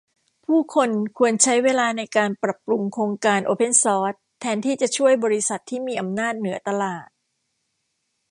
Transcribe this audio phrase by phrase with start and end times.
[0.45, 7.07] ผู้คนควรใช้เวลาในการปรับปรุงโครงการโอเพนซอร์ซแทนที่จะช่วย บริษัท ที่มีอำนาจเหนือตลาด